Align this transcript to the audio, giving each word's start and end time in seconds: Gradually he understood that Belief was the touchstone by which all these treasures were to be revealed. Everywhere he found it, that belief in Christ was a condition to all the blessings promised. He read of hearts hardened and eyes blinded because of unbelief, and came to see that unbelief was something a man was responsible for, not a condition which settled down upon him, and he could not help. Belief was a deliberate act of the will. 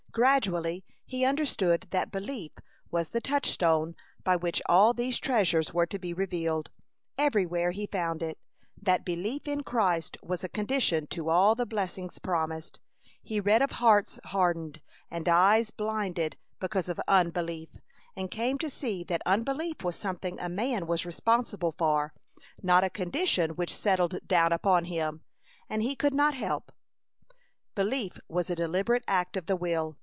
Gradually 0.13 0.83
he 1.05 1.23
understood 1.23 1.87
that 1.91 2.11
Belief 2.11 2.51
was 2.89 3.07
the 3.07 3.21
touchstone 3.21 3.95
by 4.25 4.35
which 4.35 4.61
all 4.65 4.93
these 4.93 5.17
treasures 5.17 5.73
were 5.73 5.85
to 5.85 5.97
be 5.97 6.13
revealed. 6.13 6.69
Everywhere 7.17 7.71
he 7.71 7.85
found 7.87 8.21
it, 8.21 8.37
that 8.81 9.05
belief 9.05 9.47
in 9.47 9.63
Christ 9.63 10.17
was 10.21 10.43
a 10.43 10.49
condition 10.49 11.07
to 11.11 11.29
all 11.29 11.55
the 11.55 11.65
blessings 11.65 12.19
promised. 12.19 12.81
He 13.23 13.39
read 13.39 13.61
of 13.61 13.71
hearts 13.71 14.19
hardened 14.25 14.81
and 15.09 15.29
eyes 15.29 15.71
blinded 15.71 16.37
because 16.59 16.89
of 16.89 16.99
unbelief, 17.07 17.69
and 18.13 18.29
came 18.29 18.57
to 18.57 18.69
see 18.69 19.05
that 19.05 19.21
unbelief 19.25 19.81
was 19.81 19.95
something 19.95 20.37
a 20.41 20.49
man 20.49 20.87
was 20.87 21.05
responsible 21.05 21.73
for, 21.77 22.13
not 22.61 22.83
a 22.83 22.89
condition 22.89 23.51
which 23.51 23.73
settled 23.73 24.17
down 24.27 24.51
upon 24.51 24.83
him, 24.83 25.21
and 25.69 25.81
he 25.83 25.95
could 25.95 26.13
not 26.13 26.33
help. 26.35 26.73
Belief 27.75 28.19
was 28.27 28.49
a 28.49 28.55
deliberate 28.57 29.05
act 29.07 29.37
of 29.37 29.45
the 29.45 29.55
will. 29.55 29.97